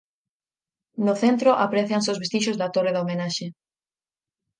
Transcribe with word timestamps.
No 1.05 1.13
centro 1.23 1.51
aprécianse 1.65 2.11
os 2.13 2.21
vestixios 2.21 2.59
da 2.61 2.71
torre 2.75 2.91
da 2.93 3.03
homenaxe. 3.03 3.45